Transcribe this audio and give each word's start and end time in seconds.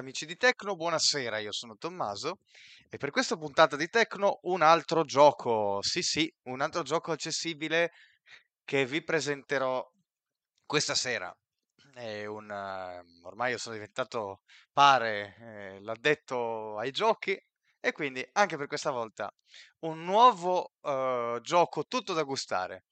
amici 0.00 0.24
di 0.24 0.36
Tecno, 0.36 0.76
buonasera, 0.76 1.38
io 1.38 1.52
sono 1.52 1.76
Tommaso 1.76 2.38
e 2.88 2.96
per 2.96 3.10
questa 3.10 3.36
puntata 3.36 3.76
di 3.76 3.88
Tecno 3.88 4.40
un 4.44 4.62
altro 4.62 5.04
gioco, 5.04 5.80
sì 5.82 6.02
sì, 6.02 6.32
un 6.44 6.60
altro 6.60 6.82
gioco 6.82 7.12
accessibile 7.12 7.92
che 8.64 8.86
vi 8.86 9.04
presenterò 9.04 9.86
questa 10.64 10.94
sera. 10.94 11.34
Un, 11.96 12.50
eh, 12.50 13.02
ormai 13.24 13.50
io 13.52 13.58
sono 13.58 13.74
diventato, 13.74 14.40
pare, 14.72 15.36
eh, 15.38 15.80
l'addetto 15.82 16.78
ai 16.78 16.92
giochi 16.92 17.38
e 17.78 17.92
quindi 17.92 18.26
anche 18.32 18.56
per 18.56 18.68
questa 18.68 18.90
volta 18.90 19.30
un 19.80 20.02
nuovo 20.04 20.72
eh, 20.82 21.38
gioco 21.42 21.84
tutto 21.86 22.14
da 22.14 22.22
gustare. 22.22 22.84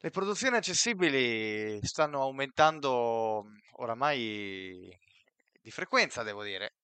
Le 0.00 0.10
produzioni 0.10 0.56
accessibili 0.56 1.80
stanno 1.82 2.22
aumentando 2.22 3.44
mm, 3.44 3.56
oramai 3.78 4.96
di 5.60 5.70
frequenza, 5.70 6.22
devo 6.22 6.42
dire, 6.42 6.76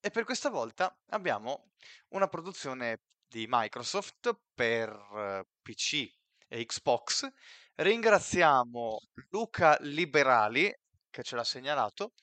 e 0.00 0.10
per 0.10 0.24
questa 0.24 0.48
volta 0.48 0.96
abbiamo 1.08 1.72
una 2.08 2.28
produzione 2.28 3.02
di 3.26 3.46
Microsoft 3.48 4.36
per 4.54 4.90
eh, 4.90 5.46
PC 5.62 6.10
e 6.48 6.64
Xbox. 6.64 7.28
Ringraziamo 7.74 9.00
Luca 9.30 9.76
Liberali 9.80 10.72
che 11.10 11.22
ce 11.22 11.36
l'ha 11.36 11.44
segnalato. 11.44 12.14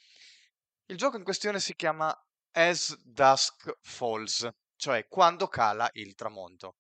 Il 0.86 0.98
gioco 0.98 1.18
in 1.18 1.24
questione 1.24 1.60
si 1.60 1.76
chiama 1.76 2.16
As 2.52 2.96
Dusk 3.04 3.78
Falls, 3.82 4.48
cioè 4.76 5.08
quando 5.08 5.48
cala 5.48 5.90
il 5.94 6.16
tramonto. 6.16 6.78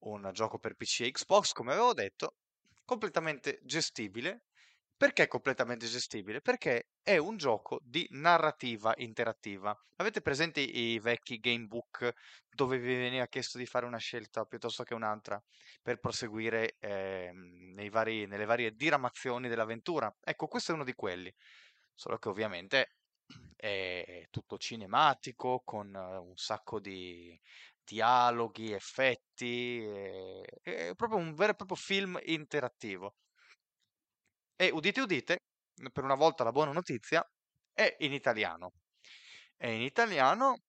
Un 0.00 0.30
gioco 0.32 0.58
per 0.58 0.74
PC 0.74 1.00
e 1.00 1.10
Xbox, 1.10 1.52
come 1.52 1.72
avevo 1.72 1.94
detto, 1.94 2.36
completamente 2.84 3.60
gestibile. 3.62 4.47
Perché 4.98 5.28
completamente 5.28 5.86
gestibile? 5.86 6.40
Perché 6.40 6.88
è 7.04 7.16
un 7.18 7.36
gioco 7.36 7.78
di 7.84 8.04
narrativa 8.10 8.92
interattiva. 8.96 9.72
Avete 9.98 10.20
presente 10.20 10.58
i 10.60 10.98
vecchi 10.98 11.38
gamebook 11.38 12.12
dove 12.50 12.78
vi 12.78 12.96
veniva 12.96 13.28
chiesto 13.28 13.58
di 13.58 13.66
fare 13.66 13.86
una 13.86 13.98
scelta 13.98 14.44
piuttosto 14.44 14.82
che 14.82 14.94
un'altra 14.94 15.40
per 15.82 16.00
proseguire 16.00 16.74
eh, 16.80 17.30
vari, 17.90 18.26
nelle 18.26 18.44
varie 18.44 18.72
diramazioni 18.72 19.48
dell'avventura? 19.48 20.12
Ecco, 20.20 20.48
questo 20.48 20.72
è 20.72 20.74
uno 20.74 20.82
di 20.82 20.94
quelli. 20.94 21.32
Solo 21.94 22.18
che 22.18 22.28
ovviamente 22.28 22.96
è 23.54 24.26
tutto 24.30 24.58
cinematico, 24.58 25.62
con 25.64 25.94
un 25.94 26.36
sacco 26.36 26.80
di, 26.80 27.40
dialoghi, 27.84 28.72
effetti, 28.72 29.80
è, 29.84 30.42
è 30.60 30.94
proprio 30.96 31.20
un 31.20 31.34
vero 31.34 31.52
e 31.52 31.54
proprio 31.54 31.76
film 31.76 32.18
interattivo. 32.24 33.14
E 34.60 34.70
udite 34.70 35.00
udite, 35.00 35.38
per 35.92 36.02
una 36.02 36.16
volta 36.16 36.42
la 36.42 36.50
buona 36.50 36.72
notizia, 36.72 37.24
è 37.72 37.94
in 38.00 38.12
italiano. 38.12 38.72
È 39.56 39.68
in 39.68 39.82
italiano 39.82 40.62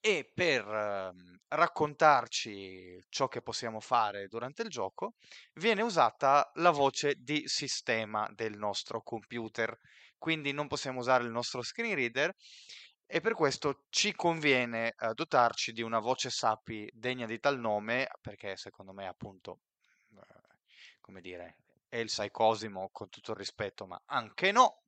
e 0.00 0.30
per 0.32 0.66
eh, 0.66 1.12
raccontarci 1.48 2.98
ciò 3.10 3.28
che 3.28 3.42
possiamo 3.42 3.80
fare 3.80 4.26
durante 4.26 4.62
il 4.62 4.70
gioco 4.70 5.16
viene 5.54 5.82
usata 5.82 6.50
la 6.54 6.70
voce 6.70 7.16
di 7.18 7.42
sistema 7.46 8.26
del 8.32 8.56
nostro 8.56 9.02
computer. 9.02 9.76
Quindi 10.16 10.52
non 10.52 10.66
possiamo 10.66 11.00
usare 11.00 11.24
il 11.24 11.30
nostro 11.30 11.60
screen 11.60 11.94
reader 11.94 12.34
e 13.04 13.20
per 13.20 13.34
questo 13.34 13.84
ci 13.90 14.14
conviene 14.14 14.94
eh, 14.98 15.12
dotarci 15.12 15.72
di 15.72 15.82
una 15.82 15.98
voce 15.98 16.30
SAPI 16.30 16.88
degna 16.94 17.26
di 17.26 17.38
tal 17.38 17.58
nome, 17.60 18.08
perché 18.22 18.56
secondo 18.56 18.94
me 18.94 19.06
appunto, 19.06 19.60
eh, 20.16 20.24
come 21.00 21.20
dire, 21.20 21.56
è 21.94 21.98
il 21.98 22.10
Sai 22.10 22.32
Cosimo 22.32 22.88
con 22.90 23.08
tutto 23.08 23.30
il 23.30 23.36
rispetto, 23.36 23.86
ma 23.86 24.02
anche 24.06 24.50
no. 24.50 24.82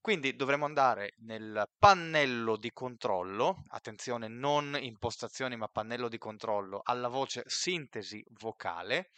Quindi 0.00 0.34
dovremo 0.34 0.64
andare 0.64 1.12
nel 1.18 1.68
pannello 1.78 2.56
di 2.56 2.72
controllo, 2.72 3.64
attenzione 3.68 4.28
non 4.28 4.76
impostazioni 4.80 5.56
ma 5.56 5.68
pannello 5.68 6.08
di 6.08 6.16
controllo, 6.16 6.80
alla 6.82 7.08
voce 7.08 7.44
sintesi 7.46 8.24
vocale 8.40 9.10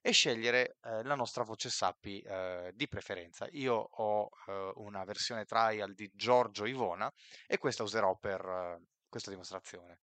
e 0.00 0.12
scegliere 0.12 0.78
eh, 0.82 1.04
la 1.04 1.14
nostra 1.14 1.44
voce 1.44 1.68
SAPI 1.68 2.20
eh, 2.20 2.72
di 2.74 2.88
preferenza. 2.88 3.46
Io 3.52 3.74
ho 3.74 4.30
eh, 4.46 4.72
una 4.76 5.04
versione 5.04 5.44
trial 5.44 5.92
di 5.92 6.10
Giorgio 6.12 6.64
Ivona 6.64 7.12
e 7.46 7.58
questa 7.58 7.82
userò 7.82 8.16
per 8.16 8.40
eh, 8.40 8.80
questa 9.08 9.30
dimostrazione. 9.30 10.00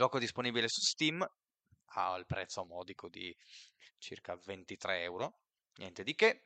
Gioco 0.00 0.18
disponibile 0.18 0.66
su 0.66 0.80
Steam 0.80 1.22
al 1.92 2.24
prezzo 2.24 2.64
modico 2.64 3.10
di 3.10 3.36
circa 3.98 4.34
23 4.34 5.02
euro, 5.02 5.40
niente 5.74 6.02
di 6.02 6.14
che. 6.14 6.44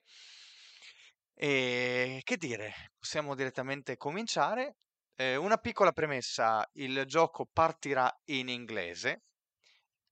E 1.35 2.21
che 2.25 2.37
dire, 2.37 2.91
possiamo 2.99 3.37
direttamente 3.37 3.97
cominciare. 3.97 4.79
Eh, 5.15 5.37
una 5.37 5.59
piccola 5.59 5.93
premessa, 5.93 6.69
il 6.73 7.05
gioco 7.07 7.47
partirà 7.47 8.13
in 8.25 8.49
inglese 8.49 9.23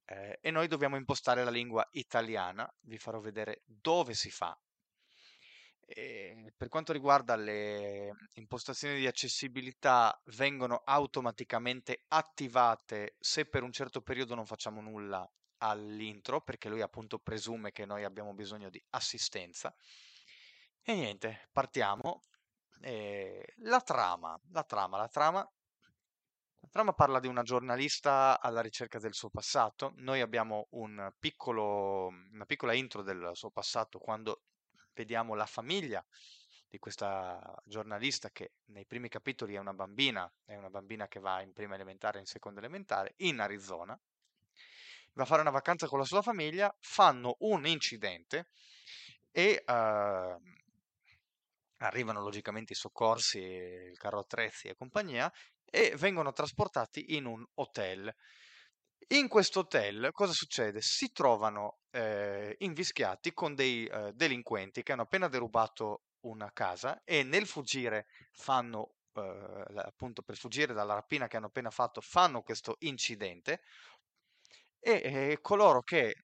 eh, 0.04 0.38
e 0.40 0.50
noi 0.52 0.68
dobbiamo 0.68 0.94
impostare 0.94 1.42
la 1.42 1.50
lingua 1.50 1.84
italiana. 1.90 2.72
Vi 2.82 2.96
farò 2.96 3.18
vedere 3.18 3.62
dove 3.64 4.14
si 4.14 4.30
fa. 4.30 4.56
E 5.94 6.54
per 6.56 6.68
quanto 6.68 6.92
riguarda 6.92 7.36
le 7.36 8.12
impostazioni 8.34 8.98
di 8.98 9.06
accessibilità, 9.06 10.18
vengono 10.36 10.82
automaticamente 10.84 12.04
attivate 12.08 13.16
se 13.18 13.44
per 13.44 13.62
un 13.62 13.72
certo 13.72 14.00
periodo 14.00 14.34
non 14.34 14.46
facciamo 14.46 14.80
nulla 14.80 15.30
all'intro, 15.58 16.40
perché 16.40 16.70
lui 16.70 16.80
appunto 16.80 17.18
presume 17.18 17.72
che 17.72 17.84
noi 17.84 18.04
abbiamo 18.04 18.32
bisogno 18.32 18.70
di 18.70 18.82
assistenza. 18.90 19.74
E 20.82 20.94
niente, 20.94 21.48
partiamo. 21.52 22.22
E 22.80 23.52
la 23.58 23.80
trama, 23.80 24.40
la 24.50 24.64
trama, 24.64 24.96
la 24.96 25.08
trama. 25.08 25.52
La 26.60 26.68
trama 26.70 26.92
parla 26.94 27.20
di 27.20 27.26
una 27.26 27.42
giornalista 27.42 28.40
alla 28.40 28.62
ricerca 28.62 28.98
del 28.98 29.14
suo 29.14 29.28
passato. 29.28 29.92
Noi 29.96 30.20
abbiamo 30.22 30.68
un 30.70 31.12
piccolo, 31.18 32.06
una 32.06 32.46
piccola 32.46 32.72
intro 32.72 33.02
del 33.02 33.30
suo 33.34 33.50
passato 33.50 33.98
quando 33.98 34.44
vediamo 34.94 35.34
la 35.34 35.46
famiglia 35.46 36.04
di 36.68 36.78
questa 36.78 37.54
giornalista 37.64 38.30
che 38.30 38.52
nei 38.66 38.86
primi 38.86 39.08
capitoli 39.08 39.54
è 39.54 39.58
una 39.58 39.74
bambina, 39.74 40.32
è 40.44 40.56
una 40.56 40.70
bambina 40.70 41.06
che 41.06 41.20
va 41.20 41.42
in 41.42 41.52
prima 41.52 41.74
elementare 41.74 42.16
e 42.16 42.20
in 42.20 42.26
seconda 42.26 42.60
elementare 42.60 43.14
in 43.18 43.40
Arizona. 43.40 43.98
Va 45.12 45.22
a 45.22 45.26
fare 45.26 45.42
una 45.42 45.50
vacanza 45.50 45.86
con 45.86 45.98
la 45.98 46.06
sua 46.06 46.22
famiglia, 46.22 46.74
fanno 46.80 47.36
un 47.40 47.66
incidente 47.66 48.48
e 49.30 49.62
uh, 49.66 50.40
arrivano 51.76 52.22
logicamente 52.22 52.72
i 52.72 52.76
soccorsi, 52.76 53.38
il 53.38 53.98
carro 53.98 54.20
attrezzi 54.20 54.68
e 54.68 54.74
compagnia 54.74 55.30
e 55.64 55.94
vengono 55.96 56.32
trasportati 56.32 57.16
in 57.16 57.26
un 57.26 57.44
hotel. 57.54 58.14
In 59.08 59.28
questo 59.28 59.60
hotel 59.60 60.10
cosa 60.12 60.32
succede? 60.32 60.80
Si 60.80 61.12
trovano 61.12 61.80
eh, 61.90 62.54
invischiati 62.58 63.32
con 63.32 63.54
dei 63.54 63.86
eh, 63.86 64.12
delinquenti 64.14 64.82
che 64.82 64.92
hanno 64.92 65.02
appena 65.02 65.28
derubato 65.28 66.02
una 66.20 66.50
casa 66.52 67.02
e 67.04 67.22
nel 67.22 67.46
fuggire 67.46 68.06
fanno, 68.30 68.94
eh, 69.14 69.64
appunto 69.76 70.22
per 70.22 70.36
fuggire 70.36 70.72
dalla 70.72 70.94
rapina 70.94 71.26
che 71.26 71.36
hanno 71.36 71.46
appena 71.46 71.70
fatto, 71.70 72.00
fanno 72.00 72.42
questo 72.42 72.76
incidente 72.80 73.60
e 74.80 75.38
coloro 75.40 75.82
che 75.82 76.14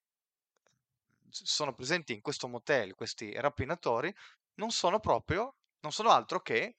sono 1.30 1.74
presenti 1.74 2.12
in 2.14 2.20
questo 2.20 2.48
motel, 2.48 2.94
questi 2.94 3.32
rapinatori, 3.34 4.12
non 4.54 4.70
sono 4.70 4.98
proprio, 5.00 5.56
non 5.80 5.92
sono 5.92 6.10
altro 6.10 6.40
che 6.40 6.74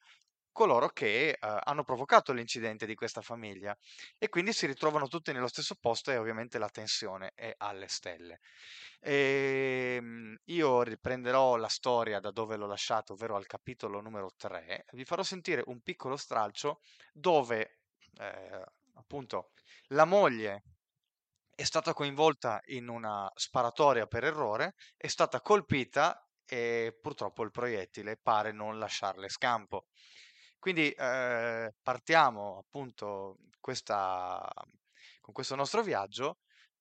coloro 0.52 0.88
che 0.88 1.36
uh, 1.40 1.46
hanno 1.64 1.84
provocato 1.84 2.32
l'incidente 2.32 2.86
di 2.86 2.94
questa 2.94 3.20
famiglia 3.20 3.76
e 4.18 4.28
quindi 4.28 4.52
si 4.52 4.66
ritrovano 4.66 5.08
tutti 5.08 5.32
nello 5.32 5.48
stesso 5.48 5.76
posto 5.80 6.10
e 6.10 6.16
ovviamente 6.16 6.58
la 6.58 6.68
tensione 6.68 7.32
è 7.34 7.54
alle 7.58 7.88
stelle. 7.88 8.40
Ehm, 9.00 10.36
io 10.46 10.82
riprenderò 10.82 11.56
la 11.56 11.68
storia 11.68 12.20
da 12.20 12.30
dove 12.30 12.56
l'ho 12.56 12.66
lasciato, 12.66 13.14
ovvero 13.14 13.36
al 13.36 13.46
capitolo 13.46 14.00
numero 14.00 14.32
3. 14.36 14.84
Vi 14.92 15.04
farò 15.04 15.22
sentire 15.22 15.62
un 15.66 15.80
piccolo 15.80 16.16
stralcio 16.16 16.80
dove 17.12 17.80
eh, 18.18 18.64
appunto 18.94 19.52
la 19.88 20.04
moglie 20.04 20.62
è 21.54 21.64
stata 21.64 21.92
coinvolta 21.92 22.60
in 22.68 22.88
una 22.88 23.30
sparatoria 23.34 24.06
per 24.06 24.24
errore, 24.24 24.74
è 24.96 25.08
stata 25.08 25.40
colpita 25.40 26.26
e 26.46 26.98
purtroppo 27.00 27.42
il 27.42 27.50
proiettile 27.50 28.16
pare 28.16 28.52
non 28.52 28.78
lasciarle 28.78 29.28
scampo. 29.28 29.86
Quindi 30.60 30.90
eh, 30.90 31.74
partiamo 31.82 32.58
appunto 32.58 33.38
questa, 33.58 34.46
con 35.20 35.32
questo 35.32 35.56
nostro 35.56 35.82
viaggio 35.82 36.38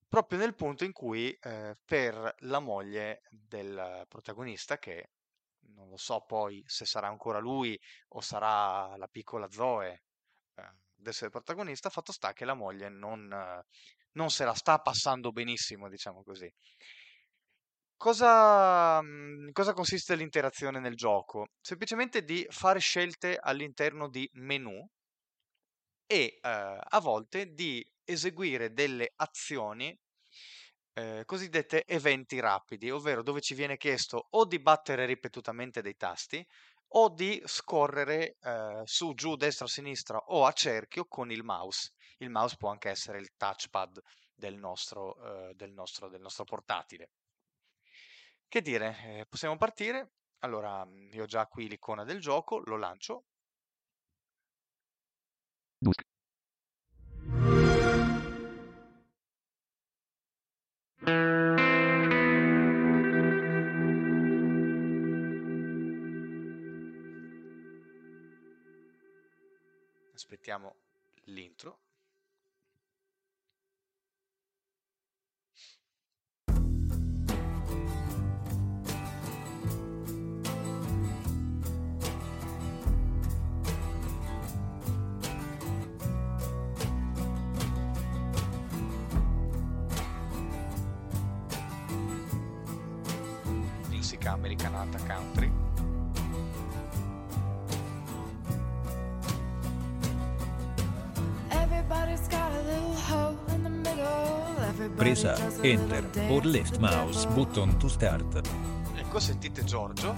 proprio 0.07 0.37
nel 0.37 0.53
punto 0.53 0.83
in 0.83 0.91
cui 0.91 1.31
eh, 1.31 1.77
per 1.85 2.35
la 2.39 2.59
moglie 2.59 3.21
del 3.29 4.05
protagonista, 4.09 4.77
che 4.77 5.11
non 5.75 5.87
lo 5.89 5.97
so 5.97 6.25
poi 6.27 6.61
se 6.65 6.85
sarà 6.85 7.07
ancora 7.07 7.39
lui 7.39 7.79
o 8.09 8.21
sarà 8.21 8.97
la 8.97 9.07
piccola 9.07 9.49
Zoe 9.49 10.03
eh, 10.55 10.61
ad 10.61 11.07
essere 11.07 11.29
protagonista, 11.29 11.89
fatto 11.89 12.11
sta 12.11 12.33
che 12.33 12.43
la 12.43 12.55
moglie 12.55 12.89
non, 12.89 13.29
non 14.11 14.29
se 14.29 14.43
la 14.43 14.53
sta 14.55 14.79
passando 14.79 15.31
benissimo, 15.31 15.87
diciamo 15.87 16.21
così. 16.23 16.51
Cosa, 18.04 19.00
mhmm, 19.01 19.51
cosa 19.51 19.74
consiste 19.74 20.16
l'interazione 20.16 20.80
nel 20.80 20.96
gioco? 20.96 21.50
Semplicemente 21.62 22.24
di 22.24 22.46
fare 22.50 22.80
scelte 22.80 23.38
all'interno 23.38 24.10
di 24.10 24.28
menu 24.34 24.88
e, 26.06 26.40
ehm, 26.42 26.80
a 26.84 27.00
volte 27.00 27.54
di 27.54 27.86
eseguire 28.04 28.74
delle 28.74 29.13
azioni, 29.16 29.98
ehm, 30.94 31.24
cosiddette 31.25 31.86
eventi 31.86 32.40
rapidi, 32.40 32.90
ovvero 32.92 33.24
dove 33.24 33.42
ci 33.42 33.54
viene 33.56 33.78
chiesto 33.78 34.28
o 34.31 34.46
di 34.46 34.60
battere 34.60 35.06
ripetutamente 35.06 35.81
dei 35.81 35.96
tasti 35.96 36.46
o 36.94 37.10
di 37.10 37.42
scorrere, 37.46 38.38
ehm, 38.42 38.84
su, 38.84 39.13
giù, 39.13 39.36
destra, 39.36 39.68
sinistra 39.68 40.18
o 40.18 40.46
a 40.46 40.51
cerchio 40.51 41.06
con 41.06 41.31
il 41.31 41.44
mouse. 41.44 41.92
Il 42.18 42.30
mouse 42.31 42.56
può 42.57 42.69
anche 42.69 42.90
essere 42.90 43.19
il 43.19 43.30
touchpad 43.38 44.00
del 44.34 44.56
nostro, 44.57 45.16
ehm, 45.50 45.54
del 45.54 45.72
nostro 45.74 46.10
del 46.10 46.22
nostro 46.22 46.44
portatile. 46.46 47.10
Che 48.50 48.62
dire, 48.63 48.98
eh, 49.06 49.25
possiamo 49.30 49.57
partire. 49.57 50.13
Allora, 50.40 50.84
mm, 50.84 51.13
io 51.13 51.24
ho 51.24 51.25
già 51.28 51.46
qui 51.46 51.68
l'icona 51.69 52.04
del 52.04 52.19
gioco, 52.19 52.57
lo 52.66 52.78
lancio. 52.78 53.25
Dusk. 55.78 56.04
Aspettiamo 70.16 70.75
l'intro. 71.25 71.88
Middle. 103.69 104.67
Everybody 104.67 105.11
Presa, 105.11 105.35
Enter, 105.63 106.03
or 106.29 106.44
left 106.44 106.79
mouse 106.79 107.25
button 107.25 107.77
to 107.77 107.88
start. 107.88 108.41
Ecco, 108.95 109.19
sentite 109.19 109.63
Giorgio. 109.63 110.13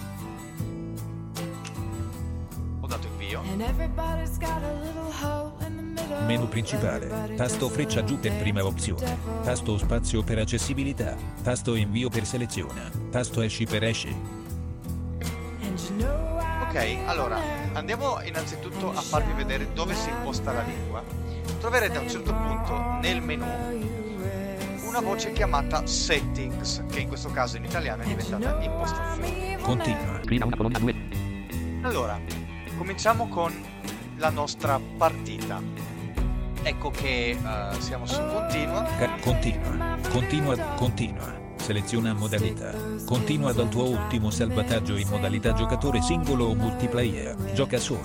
Ho 2.79 2.87
dato 2.87 3.07
invio. 3.07 3.41
And 3.51 3.61
everybody's 3.61 4.37
got 4.37 4.61
a 4.63 4.73
little 4.73 5.11
middle. 5.11 5.60
Menu 6.25 6.47
principale. 6.47 7.33
Tasto 7.35 7.69
freccia 7.69 8.03
giù 8.03 8.19
per 8.19 8.35
prima 8.37 8.63
opzione. 8.65 9.17
Tasto 9.43 9.77
spazio 9.77 10.23
per 10.23 10.39
accessibilità. 10.39 11.15
Tasto 11.41 11.75
invio 11.75 12.09
per 12.09 12.25
selezione. 12.25 12.89
Tasto 13.09 13.41
esci 13.41 13.65
per 13.65 13.83
esci. 13.83 14.15
Ok, 16.67 16.97
allora 17.05 17.37
andiamo 17.73 18.21
innanzitutto 18.23 18.91
a 18.91 19.01
farvi 19.01 19.33
vedere 19.33 19.73
dove 19.73 19.93
si 19.93 20.09
imposta 20.09 20.53
la 20.53 20.61
lingua. 20.61 21.03
Troverete 21.59 21.97
a 21.97 22.01
un 22.01 22.09
certo 22.09 22.33
punto 22.33 22.99
nel 23.01 23.21
menu 23.21 23.45
una 24.91 24.99
voce 24.99 25.31
chiamata 25.31 25.87
Settings, 25.87 26.83
che 26.91 26.99
in 26.99 27.07
questo 27.07 27.29
caso 27.31 27.55
in 27.55 27.63
italiano 27.63 28.03
è 28.03 28.07
diventata 28.07 28.61
impostazione. 28.61 29.57
Continua. 29.61 30.19
Scriva 30.21 30.45
una 30.45 30.55
colonna 30.57 30.79
2. 30.79 30.95
Allora, 31.83 32.19
cominciamo 32.77 33.29
con 33.29 33.53
la 34.17 34.29
nostra 34.29 34.79
partita. 34.97 35.61
Ecco 36.63 36.91
che 36.91 37.31
eh, 37.31 37.37
siamo 37.79 38.05
su 38.05 38.19
continua. 38.21 38.83
Continua. 39.21 39.97
Continua. 40.09 40.55
Continua. 40.75 41.39
Seleziona 41.55 42.13
modalità. 42.13 42.71
Continua 43.05 43.51
dal 43.53 43.69
tuo 43.69 43.89
ultimo 43.89 44.29
salvataggio 44.31 44.95
in 44.95 45.07
modalità 45.07 45.53
giocatore 45.53 46.01
singolo 46.01 46.45
o 46.45 46.55
multiplayer. 46.55 47.35
Gioca 47.53 47.77
solo. 47.77 48.01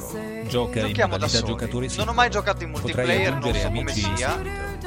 Gioca 0.48 0.80
in 0.80 0.86
Giochiamo 0.88 1.16
da 1.16 1.26
modalità 1.26 1.42
giocatore 1.46 1.86
Non 1.86 1.88
singolo. 1.90 2.10
ho 2.10 2.14
mai 2.14 2.30
giocato 2.30 2.64
in 2.64 2.70
multiplayer, 2.70 3.28
non 3.30 3.38
aggiungere 3.38 3.60
so 3.60 3.66
come 3.68 3.80
amici 3.80 4.08
in 4.08 4.16
sia, 4.16 4.36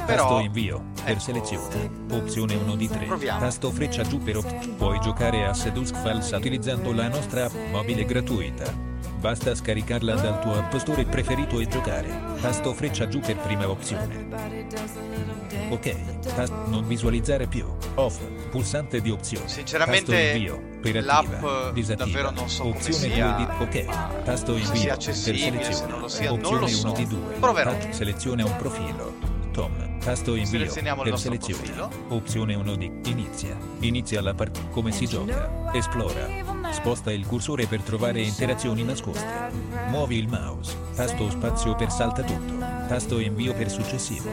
però 0.06 0.16
Tasto 0.28 0.38
invio 0.38 0.84
per 1.02 1.10
ecco, 1.10 1.20
selezione. 1.20 1.90
Opzione 2.12 2.54
1 2.54 2.74
di 2.76 2.88
3. 2.88 3.06
Proviamo. 3.06 3.40
Tasto 3.40 3.70
freccia 3.72 4.02
giù 4.02 4.18
per 4.18 4.36
op- 4.36 4.68
Puoi 4.76 5.00
giocare 5.00 5.46
a 5.46 5.52
Sedusk 5.54 5.96
Falsa 5.96 6.36
utilizzando 6.36 6.92
la 6.92 7.08
nostra 7.08 7.46
app 7.46 7.54
mobile 7.72 8.04
gratuita. 8.04 8.88
Basta 9.20 9.54
scaricarla 9.54 10.14
dal 10.14 10.40
tuo 10.40 10.54
app 10.54 10.74
store 10.76 11.04
preferito 11.04 11.60
e 11.60 11.68
giocare. 11.68 12.08
Tasto 12.40 12.72
freccia 12.72 13.06
giù 13.06 13.20
per 13.20 13.36
prima 13.36 13.68
opzione. 13.68 14.26
Ok. 15.68 16.20
Tasto 16.22 16.64
non 16.68 16.86
visualizzare 16.86 17.46
più. 17.46 17.66
Off. 17.96 18.18
Pulsante 18.50 19.02
di 19.02 19.10
opzione. 19.10 19.46
Sinceramente, 19.46 20.10
Tasto 20.10 20.36
invio 20.36 20.62
per 20.80 21.04
l'app, 21.04 21.32
attiva. 21.34 21.70
Disattiva. 21.70 22.04
davvero 22.06 22.30
non 22.30 22.48
so 22.48 22.62
come 22.62 22.74
opzione 22.76 23.14
sia, 23.14 23.30
2 23.32 23.46
di 23.46 23.62
Ok. 23.62 24.22
Tasto 24.24 24.52
invio 24.56 24.74
sia 24.74 24.82
per 24.84 24.92
accessibile, 24.92 25.64
se 25.64 25.72
selezione. 25.72 25.90
non 25.90 26.00
lo 26.00 26.08
sia, 26.08 26.30
non 26.30 26.38
opzione 26.38 26.60
lo 26.60 26.66
so. 26.66 26.86
1 26.86 26.96
di 26.96 27.06
2. 27.06 27.34
Proverò. 27.40 27.76
seleziona 27.90 28.44
un 28.46 28.56
profilo. 28.56 29.14
Tom. 29.52 29.98
Tasto 29.98 30.34
invio 30.34 30.60
per 30.60 31.18
selezione. 31.18 31.62
profilo. 31.62 31.90
Opzione 32.08 32.54
1 32.54 32.74
di 32.76 32.90
Inizia. 33.04 33.54
Inizia 33.80 34.22
la 34.22 34.32
partita. 34.32 34.66
Come 34.68 34.92
si 34.92 35.06
gioca? 35.06 35.70
Esplora. 35.74 36.49
Sposta 36.70 37.12
il 37.12 37.26
cursore 37.26 37.66
per 37.66 37.82
trovare 37.82 38.22
interazioni 38.22 38.82
nascoste. 38.82 39.50
Muovi 39.88 40.16
il 40.16 40.28
mouse. 40.28 40.76
Tasto 40.94 41.28
spazio 41.30 41.74
per 41.74 41.90
salta 41.90 42.22
tutto. 42.22 42.58
Tasto 42.88 43.18
invio 43.18 43.52
per 43.54 43.70
successivo. 43.70 44.30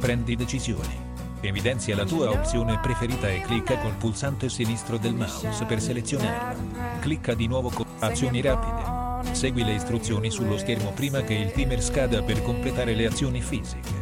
Prendi 0.00 0.34
decisioni. 0.34 1.04
Evidenzia 1.40 1.94
la 1.94 2.04
tua 2.04 2.30
opzione 2.30 2.78
preferita 2.80 3.28
e 3.28 3.42
clicca 3.42 3.78
col 3.78 3.94
pulsante 3.94 4.48
sinistro 4.48 4.96
del 4.96 5.14
mouse 5.14 5.64
per 5.66 5.80
selezionarla. 5.80 6.98
Clicca 7.00 7.34
di 7.34 7.46
nuovo 7.46 7.70
con 7.70 7.86
azioni 7.98 8.40
rapide. 8.40 9.34
Segui 9.34 9.62
le 9.62 9.74
istruzioni 9.74 10.30
sullo 10.30 10.56
schermo 10.56 10.90
prima 10.92 11.20
che 11.20 11.34
il 11.34 11.52
timer 11.52 11.82
scada 11.82 12.22
per 12.22 12.42
completare 12.42 12.94
le 12.94 13.06
azioni 13.06 13.42
fisiche. 13.42 13.92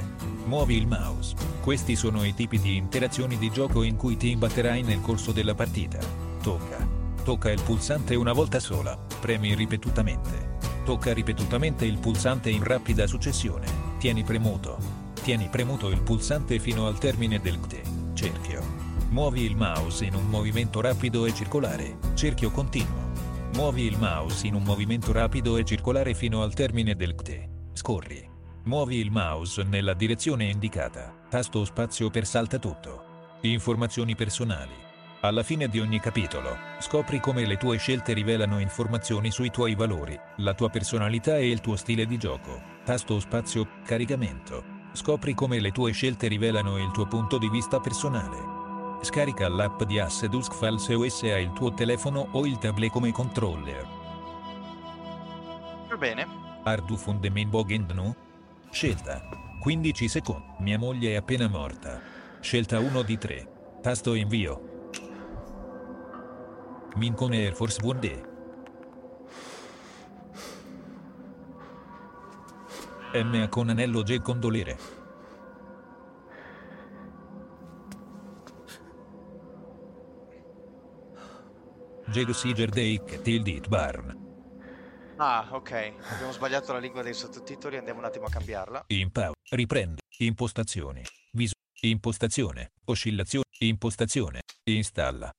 Muovi 0.46 0.76
il 0.76 0.86
mouse. 0.86 1.34
Questi 1.60 1.96
sono 1.96 2.24
i 2.24 2.34
tipi 2.34 2.58
di 2.60 2.76
interazioni 2.76 3.36
di 3.36 3.50
gioco 3.50 3.82
in 3.82 3.96
cui 3.96 4.16
ti 4.16 4.30
imbatterai 4.30 4.82
nel 4.82 5.00
corso 5.00 5.32
della 5.32 5.54
partita. 5.54 5.98
Tocca. 6.42 6.93
Tocca 7.24 7.50
il 7.50 7.62
pulsante 7.62 8.14
una 8.16 8.34
volta 8.34 8.60
sola. 8.60 8.98
Premi 9.18 9.54
ripetutamente. 9.54 10.58
Tocca 10.84 11.14
ripetutamente 11.14 11.86
il 11.86 11.96
pulsante 11.96 12.50
in 12.50 12.62
rapida 12.62 13.06
successione. 13.06 13.66
Tieni 13.98 14.22
premuto. 14.22 14.76
Tieni 15.22 15.48
premuto 15.48 15.88
il 15.88 16.02
pulsante 16.02 16.58
fino 16.58 16.86
al 16.86 16.98
termine 16.98 17.40
del 17.40 17.58
CTE. 17.60 17.82
Cerchio. 18.12 18.62
Muovi 19.08 19.40
il 19.40 19.56
mouse 19.56 20.04
in 20.04 20.14
un 20.14 20.28
movimento 20.28 20.82
rapido 20.82 21.24
e 21.24 21.32
circolare. 21.32 21.96
Cerchio 22.12 22.50
continuo. 22.50 23.12
Muovi 23.54 23.84
il 23.84 23.98
mouse 23.98 24.46
in 24.46 24.54
un 24.54 24.62
movimento 24.62 25.10
rapido 25.10 25.56
e 25.56 25.64
circolare 25.64 26.12
fino 26.12 26.42
al 26.42 26.52
termine 26.52 26.94
del 26.94 27.14
CTE. 27.14 27.48
Scorri. 27.72 28.28
Muovi 28.64 28.96
il 28.96 29.10
mouse 29.10 29.62
nella 29.62 29.94
direzione 29.94 30.50
indicata. 30.50 31.24
Tasto 31.30 31.64
spazio 31.64 32.10
per 32.10 32.26
salta 32.26 32.58
tutto. 32.58 33.38
Informazioni 33.40 34.14
personali. 34.14 34.83
Alla 35.24 35.42
fine 35.42 35.68
di 35.68 35.80
ogni 35.80 36.00
capitolo, 36.00 36.54
scopri 36.80 37.18
come 37.18 37.46
le 37.46 37.56
tue 37.56 37.78
scelte 37.78 38.12
rivelano 38.12 38.58
informazioni 38.58 39.30
sui 39.30 39.50
tuoi 39.50 39.74
valori, 39.74 40.14
la 40.36 40.52
tua 40.52 40.68
personalità 40.68 41.38
e 41.38 41.48
il 41.48 41.62
tuo 41.62 41.76
stile 41.76 42.04
di 42.04 42.18
gioco. 42.18 42.60
Tasto 42.84 43.18
spazio 43.20 43.66
caricamento. 43.86 44.62
Scopri 44.92 45.32
come 45.32 45.60
le 45.60 45.70
tue 45.70 45.92
scelte 45.92 46.28
rivelano 46.28 46.76
il 46.76 46.90
tuo 46.90 47.06
punto 47.06 47.38
di 47.38 47.48
vista 47.48 47.80
personale. 47.80 49.00
Scarica 49.00 49.48
l'app 49.48 49.84
di 49.84 49.98
Asse 49.98 50.28
Dusk 50.28 50.52
Files 50.52 50.88
OS 50.88 51.22
hai 51.22 51.44
il 51.44 51.52
tuo 51.54 51.72
telefono 51.72 52.28
o 52.32 52.44
il 52.44 52.58
tablet 52.58 52.92
come 52.92 53.10
controller. 53.10 53.88
Va 55.88 55.96
bene. 55.96 56.26
Ardu 56.64 56.96
Fundemin 56.96 57.48
Bogendnu? 57.48 58.14
Scelta. 58.70 59.26
15 59.58 60.06
secondi. 60.06 60.44
Mia 60.58 60.78
moglie 60.78 61.12
è 61.12 61.14
appena 61.14 61.48
morta. 61.48 61.98
Scelta 62.40 62.78
1 62.78 63.00
di 63.00 63.16
3. 63.16 63.48
Tasto 63.80 64.12
invio. 64.12 64.73
Mincon 66.96 67.32
Air 67.32 67.54
Force 67.54 67.80
One 67.82 68.32
M 73.12 73.48
con 73.48 73.68
anello 73.70 74.02
G 74.02 74.20
condolere. 74.20 74.76
Jeg 82.14 82.34
Siger 82.34 82.70
Deik 82.70 83.22
Tildit 83.22 83.68
Barn. 83.68 84.14
Ah, 85.18 85.48
ok. 85.50 85.94
Abbiamo 86.12 86.32
sbagliato 86.32 86.72
la 86.72 86.78
lingua 86.78 87.02
dei 87.02 87.14
sottotitoli, 87.14 87.76
andiamo 87.76 88.00
un 88.00 88.04
attimo 88.04 88.26
a 88.26 88.30
cambiarla. 88.30 88.84
In 88.88 89.10
pau. 89.10 89.32
Riprendi. 89.50 90.00
Impostazioni. 90.18 91.02
Viso. 91.32 91.54
Impostazione. 91.82 92.72
Oscillazione. 92.84 93.44
Impostazione. 93.58 94.40
Installa. 94.64 95.30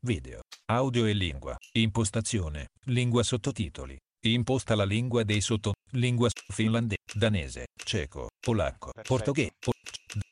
Video. 0.00 0.43
Audio 0.70 1.04
e 1.06 1.12
lingua. 1.12 1.56
Impostazione. 1.74 2.68
Lingua 2.86 3.22
sottotitoli. 3.22 3.98
Imposta 4.24 4.74
la 4.74 4.84
lingua 4.84 5.22
dei 5.22 5.40
sotto. 5.42 5.74
Lingua 5.90 6.30
finlandese, 6.52 7.02
danese, 7.14 7.66
ceco, 7.84 8.28
polacco, 8.40 8.90
portoghese, 9.02 9.50
po- 9.60 9.72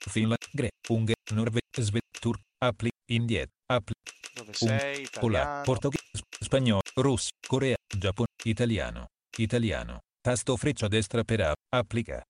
finland, 0.08 0.38
gre, 0.50 0.70
unghe, 0.88 1.14
norve, 1.34 1.60
sve, 1.78 2.00
tur, 2.18 2.36
appli, 2.58 2.88
indietro, 3.10 3.52
appli, 3.70 3.92
Dove 4.34 4.48
Un- 4.48 4.54
sei? 4.54 5.06
Pola, 5.10 5.38
Italiano. 5.40 5.62
portoghese, 5.62 6.22
spagnolo, 6.40 6.80
russo, 6.94 7.28
corea, 7.46 7.76
giappone, 7.86 8.28
italiano, 8.44 9.06
italiano. 9.36 9.98
Tasto 10.20 10.56
freccia 10.56 10.88
destra 10.88 11.22
per 11.22 11.40
app, 11.42 11.54
applica. 11.68 12.22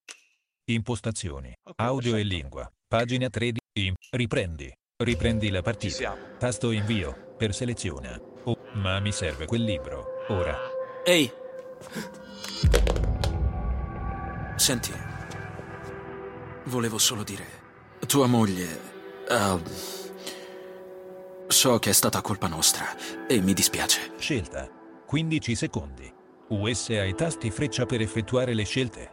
Impostazioni, 0.69 1.53
Ok, 1.69 1.75
audio 1.79 2.17
e 2.17 2.23
perfetto. 2.23 2.35
lingua. 2.35 2.73
Pagina 2.89 3.29
3 3.31 3.53
di 3.53 3.61
im- 3.81 3.95
riprendi. 4.11 4.71
Riprendi 5.03 5.51
la 5.51 5.63
partita. 5.63 5.95
siamo. 5.95 6.17
Tasto 6.39 6.71
invio 6.71 7.35
per 7.37 7.55
seleziona. 7.55 8.21
Oh, 8.45 8.57
ma 8.75 9.01
mi 9.01 9.13
serve 9.13 9.47
quel 9.47 9.63
libro. 9.63 10.25
Ora. 10.29 10.57
Ehi! 11.05 11.31
Senti, 14.57 14.93
volevo 16.65 16.99
solo 16.99 17.25
dire, 17.25 17.45
tua 18.07 18.27
moglie... 18.27 18.79
eh, 19.29 19.59
so 21.49 21.79
che 21.79 21.91
è 21.91 21.93
stata 21.93 22.21
colpa 22.21 22.47
nostra 22.47 22.85
e 23.27 23.41
mi 23.41 23.53
dispiace. 23.55 24.13
Scelta. 24.19 24.69
15 25.07 25.55
secondi. 25.55 26.13
US 26.49 26.91
ai 26.91 27.15
tasti 27.15 27.51
freccia 27.51 27.87
per 27.87 28.01
effettuare 28.03 28.55
le 28.55 28.65
scelte. 28.65 29.11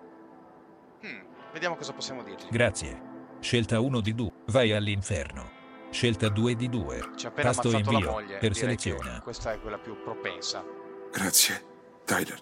Hmm, 1.04 1.20
Vediamo 1.52 1.76
cosa 1.76 1.94
possiamo 1.94 2.22
dirgli. 2.24 2.48
Grazie. 2.50 3.08
Scelta 3.40 3.80
1 3.80 4.02
di 4.02 4.14
2. 4.14 4.32
Vai 4.48 4.72
all'inferno. 4.74 5.58
Scelta 5.92 6.30
2 6.30 6.56
di 6.56 6.70
2. 6.70 7.10
Ci 7.16 7.26
ha 7.26 7.30
appena 7.30 7.50
Tasto 7.52 7.70
ammazzato 7.70 7.92
invio 7.94 8.06
la 8.08 8.12
moglie. 8.12 8.38
per 8.38 8.56
seleziona. 8.56 9.22
Questa 9.22 9.54
è 9.54 9.60
quella 9.60 9.78
più 9.78 10.02
propensa. 10.04 10.64
Grazie, 11.12 11.66
Tyler. 12.06 12.40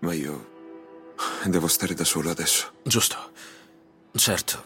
Ma 0.00 0.12
io 0.14 0.54
devo 1.44 1.66
stare 1.66 1.94
da 1.94 2.04
solo 2.04 2.30
adesso. 2.30 2.72
Giusto. 2.82 3.16
Certo. 4.12 4.64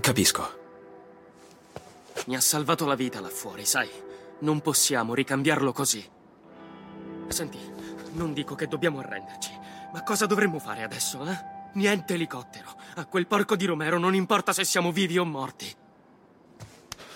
Capisco. 0.00 0.62
Mi 2.26 2.36
ha 2.36 2.40
salvato 2.40 2.86
la 2.86 2.94
vita 2.94 3.20
là 3.20 3.28
fuori, 3.28 3.64
sai. 3.66 3.88
Non 4.40 4.60
possiamo 4.60 5.14
ricambiarlo 5.14 5.72
così. 5.72 6.04
Senti, 7.28 7.58
non 8.12 8.32
dico 8.32 8.54
che 8.54 8.66
dobbiamo 8.66 9.00
arrenderci, 9.00 9.50
ma 9.92 10.02
cosa 10.02 10.26
dovremmo 10.26 10.58
fare 10.58 10.82
adesso, 10.82 11.24
eh? 11.26 11.52
Niente 11.74 12.14
elicottero. 12.14 12.74
A 12.96 13.06
quel 13.06 13.26
porco 13.26 13.56
di 13.56 13.64
Romero 13.66 13.98
non 13.98 14.14
importa 14.14 14.52
se 14.52 14.64
siamo 14.64 14.92
vivi 14.92 15.18
o 15.18 15.24
morti. 15.24 15.72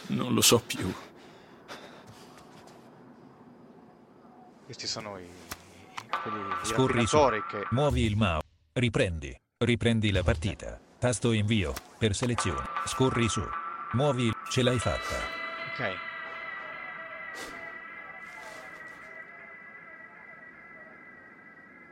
Non 0.08 0.32
lo 0.34 0.40
so 0.40 0.60
più. 0.60 0.92
Questi 4.64 4.86
sono 4.86 5.18
i, 5.18 5.22
i- 5.24 5.28
quelli, 6.22 6.40
Scorri 6.62 7.06
su. 7.06 7.16
che... 7.48 7.66
Muovi 7.70 8.02
il 8.04 8.16
mouse. 8.16 8.44
Riprendi. 8.72 9.34
Riprendi 9.58 10.10
la 10.10 10.22
partita. 10.22 10.78
Tasto 10.98 11.32
invio 11.32 11.72
per 11.98 12.14
selezione. 12.14 12.64
Scorri 12.86 13.28
su. 13.28 13.42
Muovi 13.92 14.24
il... 14.26 14.32
Ce 14.50 14.62
l'hai 14.62 14.78
fatta. 14.78 15.16
Ok. 15.72 15.96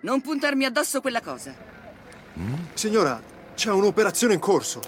Non 0.02 0.20
puntarmi 0.20 0.64
addosso 0.64 1.00
quella 1.00 1.20
cosa. 1.20 1.54
Signora, 2.74 3.20
c'è 3.54 3.70
un'operazione 3.70 4.34
in 4.34 4.40
corso. 4.40 4.80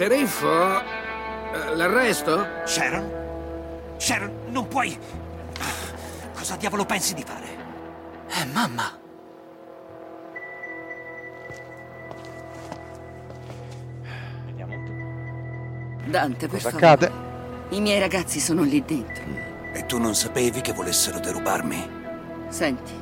Sceriffo? 0.00 0.78
Eh, 0.82 1.74
L'arresto? 1.74 2.46
Sharon? 2.66 3.10
Sharon, 3.96 4.30
non 4.48 4.68
puoi... 4.68 4.94
Cosa 6.36 6.56
diavolo 6.56 6.84
pensi 6.84 7.14
di 7.14 7.24
fare? 7.26 7.46
Eh, 8.28 8.44
mamma! 8.52 8.92
Vediamo 14.44 14.74
un 14.74 14.84
po'. 16.04 16.10
Dante, 16.10 16.46
per 16.48 16.60
Cosa 16.60 16.70
favore. 16.70 16.86
accade? 16.86 17.12
I 17.70 17.80
miei 17.80 17.98
ragazzi 17.98 18.38
sono 18.38 18.64
lì 18.64 18.84
dentro. 18.84 19.24
E 19.72 19.86
tu 19.86 19.98
non 19.98 20.14
sapevi 20.14 20.60
che 20.60 20.74
volessero 20.74 21.18
derubarmi? 21.20 21.88
Senti, 22.48 22.92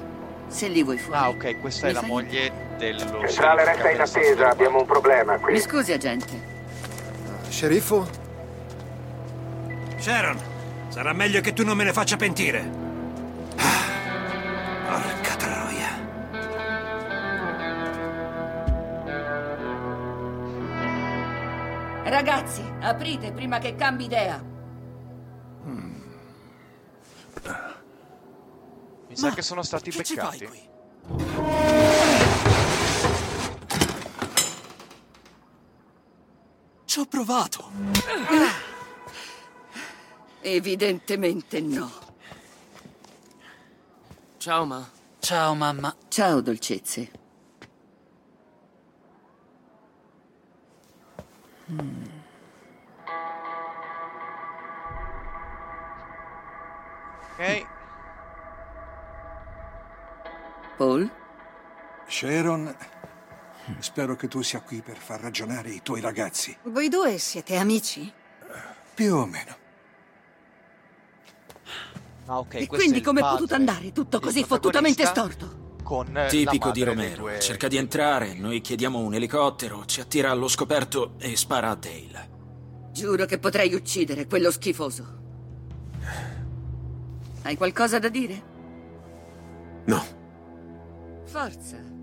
se 0.46 0.68
li 0.68 0.84
vuoi 0.84 0.98
fuori. 0.98 1.18
Ah, 1.18 1.28
ok, 1.30 1.58
questa 1.60 1.86
è 1.86 1.88
mi 1.88 1.94
la 1.94 2.00
fai- 2.02 2.08
moglie 2.08 2.52
dello... 2.78 3.26
Centrale 3.26 3.64
resta 3.64 3.90
in 3.90 4.00
attesa, 4.00 4.48
abbiamo 4.48 4.78
un 4.78 4.86
problema 4.86 5.34
Mi 5.34 5.40
qui. 5.40 5.58
scusi, 5.58 5.90
agente. 5.90 6.52
Sceriffo? 7.54 8.04
Sharon, 9.98 10.36
sarà 10.88 11.12
meglio 11.12 11.40
che 11.40 11.52
tu 11.52 11.64
non 11.64 11.76
me 11.76 11.84
ne 11.84 11.92
faccia 11.92 12.16
pentire. 12.16 12.68
Ah, 13.56 14.98
Porca 14.98 15.36
troia. 15.36 15.90
Ragazzi, 22.02 22.64
aprite 22.80 23.30
prima 23.30 23.60
che 23.60 23.76
cambi 23.76 24.04
idea. 24.06 24.42
Mi 29.06 29.16
sa 29.16 29.30
che 29.30 29.42
sono 29.42 29.62
stati 29.62 29.90
Che 29.92 30.02
ci 30.02 30.16
fai 30.16 30.38
beccati. 30.38 31.83
Ci 36.94 37.00
ho 37.00 37.06
provato. 37.06 37.72
Evidentemente 40.42 41.60
no. 41.60 41.90
Ciao, 44.36 44.64
ma. 44.64 44.88
Ciao, 45.18 45.56
mamma. 45.56 45.92
Ciao, 46.06 46.40
dolcezze. 46.40 47.10
Ok. 57.32 57.66
Paul? 60.76 61.10
Sharon, 62.06 62.76
spero 63.78 64.16
che 64.16 64.28
tu 64.28 64.42
sia 64.42 64.60
qui 64.60 64.80
per 64.82 64.96
far 64.96 65.20
ragionare 65.20 65.70
i 65.70 65.80
tuoi 65.82 66.00
ragazzi. 66.00 66.56
Voi 66.64 66.88
due 66.88 67.18
siete 67.18 67.56
amici? 67.56 68.12
Più 68.94 69.14
o 69.14 69.26
meno. 69.26 69.56
Ah, 72.26 72.38
ok. 72.38 72.54
e 72.54 72.58
è 72.60 72.66
quindi 72.66 73.00
com'è 73.00 73.20
padre 73.20 73.36
potuto 73.36 73.54
andare 73.54 73.92
tutto 73.92 74.18
così 74.20 74.44
fottutamente 74.44 75.04
storto? 75.04 75.76
Con 75.82 76.26
Tipico 76.28 76.70
di 76.70 76.82
Romero. 76.82 77.22
due- 77.22 77.40
Cerca 77.40 77.68
di 77.68 77.76
entrare, 77.76 78.32
noi 78.34 78.62
chiediamo 78.62 78.98
un 78.98 79.14
elicottero, 79.14 79.84
ci 79.84 80.00
attira 80.00 80.30
allo 80.30 80.48
scoperto 80.48 81.14
e 81.18 81.36
spara 81.36 81.70
a 81.70 81.74
Dale. 81.74 82.32
Giuro 82.92 83.26
che 83.26 83.38
potrei 83.38 83.74
uccidere 83.74 84.26
quello 84.26 84.50
schifoso. 84.50 85.22
Hai 87.42 87.56
qualcosa 87.56 87.98
da 87.98 88.08
dire? 88.08 88.42
No, 89.84 90.02
Forza. 91.26 91.93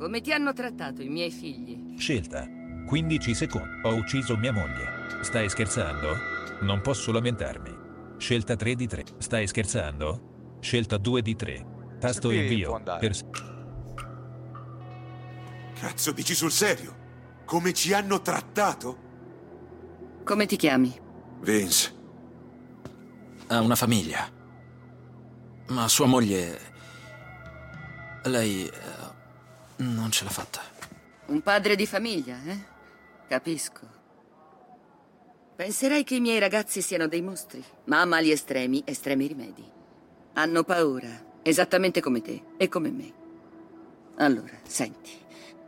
Come 0.00 0.22
ti 0.22 0.32
hanno 0.32 0.54
trattato 0.54 1.02
i 1.02 1.10
miei 1.10 1.30
figli? 1.30 1.94
Scelta. 1.98 2.48
15 2.86 3.34
secondi. 3.34 3.68
Ho 3.82 3.96
ucciso 3.96 4.34
mia 4.34 4.50
moglie. 4.50 5.20
Stai 5.20 5.50
scherzando? 5.50 6.16
Non 6.62 6.80
posso 6.80 7.12
lamentarmi. 7.12 7.76
Scelta 8.16 8.56
3 8.56 8.74
di 8.76 8.86
3. 8.86 9.04
Stai 9.18 9.46
scherzando? 9.46 10.56
Scelta 10.60 10.96
2 10.96 11.20
di 11.20 11.36
3. 11.36 11.66
Tasto 11.98 12.30
invio 12.30 12.80
per 12.98 13.12
cazzo 15.78 16.12
dici 16.12 16.34
sul 16.34 16.50
serio? 16.50 16.96
Come 17.44 17.74
ci 17.74 17.92
hanno 17.92 18.22
trattato? 18.22 18.98
Come 20.24 20.46
ti 20.46 20.56
chiami? 20.56 20.98
Vince, 21.40 21.94
Ha 23.48 23.60
una 23.60 23.76
famiglia. 23.76 24.26
Ma 25.68 25.88
sua 25.88 26.06
moglie... 26.06 26.58
Lei... 28.24 28.70
non 29.82 30.10
ce 30.10 30.24
l'ha 30.24 30.30
fatta. 30.30 30.60
Un 31.26 31.40
padre 31.42 31.76
di 31.76 31.86
famiglia, 31.86 32.36
eh? 32.44 32.58
Capisco. 33.28 33.98
Penserai 35.56 36.04
che 36.04 36.14
i 36.16 36.20
miei 36.20 36.38
ragazzi 36.38 36.80
siano 36.80 37.06
dei 37.06 37.20
mostri, 37.20 37.62
ma 37.84 38.00
a 38.00 38.04
mali 38.06 38.30
estremi, 38.30 38.82
estremi 38.86 39.26
rimedi. 39.26 39.64
Hanno 40.34 40.64
paura, 40.64 41.08
esattamente 41.42 42.00
come 42.00 42.22
te 42.22 42.42
e 42.56 42.68
come 42.68 42.90
me. 42.90 43.12
Allora, 44.16 44.58
senti, 44.62 45.10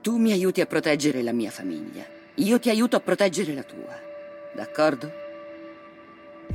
tu 0.01 0.17
mi 0.17 0.33
aiuti 0.33 0.61
a 0.61 0.67
proteggere 0.67 1.23
la 1.23 1.33
mia 1.33 1.51
famiglia, 1.51 2.05
io 2.37 2.59
ti 2.59 2.71
aiuto 2.71 2.97
a 2.97 3.01
proteggere 3.01 3.53
la 3.55 3.63
tua. 3.63 3.99
D'accordo? 4.55 5.21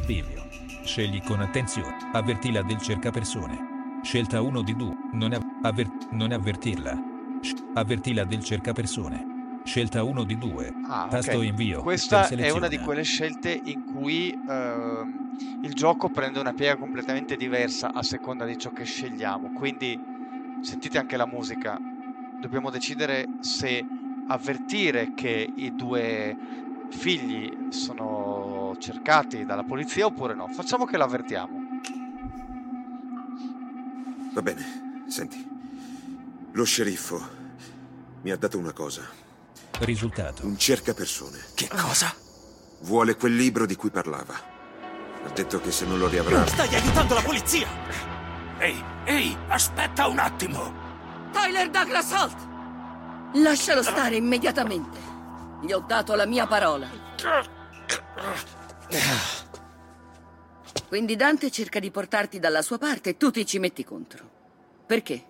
bivio. 0.05 0.45
Scegli 0.83 1.21
con 1.23 1.41
attenzione. 1.41 1.97
Avvertila 2.13 2.61
del 2.61 2.77
cercapersone. 2.79 4.01
Scelta 4.03 4.41
1 4.41 4.61
di 4.61 4.75
2. 4.75 4.95
Non, 5.13 5.33
av- 5.33 5.43
avver- 5.63 6.07
non 6.11 6.31
avvertirla. 6.31 7.06
Sc- 7.41 7.63
avvertila 7.73 8.23
del 8.23 8.43
cercapersone. 8.43 9.35
Scelta 9.63 10.03
1 10.03 10.23
di 10.23 10.37
2. 10.37 10.71
Ah, 10.87 11.07
Tasto 11.09 11.37
ok. 11.39 11.43
invio. 11.43 11.81
Questa 11.81 12.27
è 12.29 12.49
una 12.49 12.67
di 12.67 12.77
quelle 12.77 13.03
scelte 13.03 13.59
in 13.65 13.83
cui 13.83 14.31
ehm, 14.47 15.35
il 15.61 15.73
gioco 15.73 16.09
prende 16.09 16.39
una 16.39 16.53
piega 16.53 16.77
completamente 16.77 17.35
diversa 17.35 17.91
a 17.93 18.01
seconda 18.01 18.45
di 18.45 18.57
ciò 18.57 18.69
che 18.71 18.85
scegliamo. 18.85 19.49
Quindi 19.53 19.99
sentite 20.61 20.97
anche 20.97 21.17
la 21.17 21.27
musica. 21.27 21.77
Dobbiamo 22.39 22.69
decidere 22.69 23.27
se 23.41 23.83
avvertire 24.27 25.13
che 25.13 25.51
i 25.55 25.73
due 25.75 26.35
figli 26.89 27.51
sono 27.69 28.75
cercati 28.79 29.43
dalla 29.45 29.63
polizia 29.63 30.05
oppure 30.05 30.33
no. 30.33 30.47
Facciamo 30.47 30.85
che 30.85 30.97
l'avvertiamo. 30.97 31.65
Va 34.33 34.41
bene, 34.41 34.61
senti. 35.07 35.56
Lo 36.57 36.65
sceriffo 36.65 37.21
mi 38.23 38.31
ha 38.31 38.35
dato 38.35 38.57
una 38.57 38.73
cosa. 38.73 39.07
Risultato. 39.81 40.43
Un 40.43 40.57
cercapersone. 40.57 41.37
Che 41.53 41.67
cosa? 41.67 42.11
Vuole 42.79 43.15
quel 43.15 43.35
libro 43.35 43.67
di 43.67 43.75
cui 43.75 43.91
parlava. 43.91 44.33
Ha 45.23 45.29
detto 45.35 45.61
che 45.61 45.71
se 45.71 45.85
non 45.85 45.99
lo 45.99 46.07
riavrà... 46.07 46.47
Stai 46.47 46.73
aiutando 46.73 47.13
la 47.13 47.21
polizia! 47.21 47.67
Ehi, 48.57 48.83
ehi, 49.05 49.37
aspetta 49.49 50.07
un 50.07 50.17
attimo! 50.17 51.29
Tyler 51.31 51.69
Douglas 51.69 52.11
Holt! 52.11 52.47
Lascialo 53.35 53.83
stare 53.83 54.15
immediatamente. 54.15 54.97
Gli 55.61 55.71
ho 55.71 55.81
dato 55.81 56.15
la 56.15 56.25
mia 56.25 56.47
parola. 56.47 56.89
Quindi 60.87 61.15
Dante 61.15 61.51
cerca 61.51 61.79
di 61.79 61.91
portarti 61.91 62.39
dalla 62.39 62.63
sua 62.63 62.79
parte 62.79 63.11
e 63.11 63.17
tu 63.17 63.29
ti 63.29 63.45
ci 63.45 63.59
metti 63.59 63.83
contro. 63.83 64.27
Perché? 64.87 65.23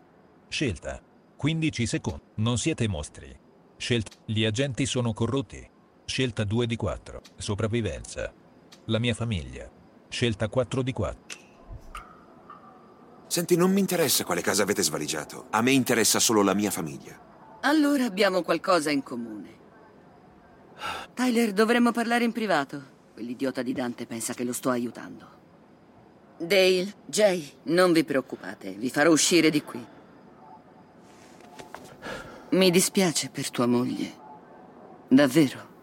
Scelta. 0.47 1.01
15 1.37 1.85
secondi. 1.85 2.21
Non 2.37 2.57
siete 2.57 2.87
mostri. 2.87 3.37
Scelta. 3.77 4.17
Gli 4.25 4.43
agenti 4.43 4.87
sono 4.87 5.13
corrotti. 5.13 5.69
Scelta 6.03 6.43
2 6.43 6.65
di 6.65 6.75
4. 6.75 7.21
Sopravvivenza. 7.37 8.33
La 8.85 8.97
mia 8.97 9.13
famiglia. 9.13 9.69
Scelta 10.09 10.49
4 10.49 10.81
di 10.81 10.91
4. 10.93 11.39
Senti, 13.27 13.55
non 13.55 13.71
mi 13.71 13.81
interessa 13.81 14.23
quale 14.23 14.41
casa 14.41 14.63
avete 14.63 14.81
svaligiato. 14.81 15.45
A 15.51 15.61
me 15.61 15.71
interessa 15.71 16.17
solo 16.17 16.41
la 16.41 16.55
mia 16.55 16.71
famiglia. 16.71 17.59
Allora 17.61 18.05
abbiamo 18.05 18.41
qualcosa 18.41 18.89
in 18.89 19.03
comune. 19.03 19.55
Tyler, 21.13 21.53
dovremmo 21.53 21.91
parlare 21.91 22.23
in 22.23 22.31
privato. 22.31 22.95
Quell'idiota 23.13 23.61
di 23.61 23.73
Dante 23.73 24.07
pensa 24.07 24.33
che 24.33 24.43
lo 24.43 24.53
sto 24.53 24.71
aiutando. 24.71 25.35
Dale, 26.39 26.95
Jay, 27.05 27.47
non 27.63 27.91
vi 27.91 28.03
preoccupate, 28.03 28.71
vi 28.71 28.89
farò 28.89 29.11
uscire 29.11 29.51
di 29.51 29.61
qui. 29.61 29.95
Mi 32.51 32.71
dispiace 32.71 33.29
per 33.29 33.49
tua 33.51 33.65
moglie. 33.67 34.11
Davvero. 35.07 35.75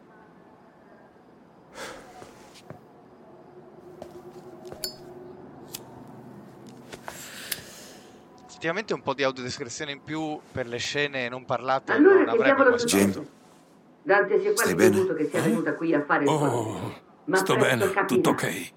Effettivamente 8.46 8.94
un 8.94 9.02
po' 9.02 9.14
di 9.14 9.22
audiodescrizione 9.22 9.92
in 9.92 10.02
più 10.02 10.38
per 10.52 10.66
le 10.66 10.78
scene 10.78 11.28
non 11.28 11.44
parlate 11.44 11.92
Allora, 11.92 12.20
non 12.24 12.28
avrebbe 12.28 12.64
questo. 12.64 13.26
Dante 14.02 14.40
si 14.40 14.46
è 14.46 14.52
Stai 14.54 14.74
bene? 14.74 15.14
che 15.14 15.28
sia 15.30 15.40
venuta 15.42 15.74
qui 15.74 15.94
a 15.94 16.02
fare 16.02 16.24
Oh, 16.26 17.02
Ma 17.24 17.36
sto 17.36 17.54
presto 17.54 17.76
bene, 17.78 17.92
capirà. 17.92 18.04
tutto 18.06 18.30
ok. 18.30 18.72